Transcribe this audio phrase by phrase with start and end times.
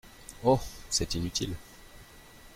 [0.43, 0.59] Oh!
[0.89, 1.53] c’est inutile.